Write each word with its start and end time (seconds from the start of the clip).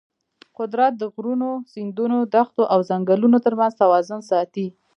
قدرت 0.57 0.93
د 0.97 1.03
غرونو، 1.13 1.49
سیندونو، 1.73 2.17
دښتو 2.33 2.63
او 2.73 2.79
ځنګلونو 2.89 3.37
ترمنځ 3.45 3.73
توازن 3.81 4.19
ساتي. 4.29 4.67